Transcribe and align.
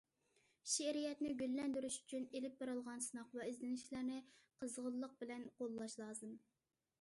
شېئىرىيەتنى 0.75 1.33
گۈللەندۈرۈش 1.41 1.97
ئۈچۈن 1.99 2.25
ئېلىپ 2.37 2.55
بېرىلغان 2.61 3.03
سىناق 3.09 3.37
ۋە 3.41 3.45
ئىزدىنىشلەرنى 3.51 4.19
قىزغىنلىق 4.63 5.15
بىلەن 5.21 5.47
قوللاش 5.61 5.99
لازىم. 6.05 6.35